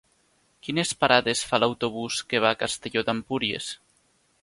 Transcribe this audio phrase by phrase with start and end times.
[0.67, 3.73] Quines parades fa l'autobús que va a Castelló d'Empúries?